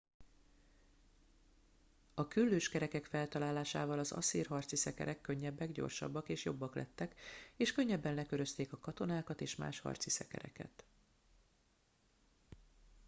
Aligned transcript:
a 2.13 2.27
küllős 2.27 2.69
kerekek 2.69 3.05
feltalálásával 3.05 3.99
az 3.99 4.11
asszír 4.11 4.47
harci 4.47 4.75
szekerek 4.75 5.21
könnyebbek 5.21 5.71
gyorsabbak 5.71 6.29
és 6.29 6.45
jobbak 6.45 6.75
lettek 6.75 7.15
és 7.55 7.71
könnyebben 7.71 8.13
lekörözték 8.13 8.73
a 8.73 8.79
katonákat 8.79 9.41
és 9.41 9.55
más 9.55 9.79
harci 9.79 10.09
szekereket 10.09 10.85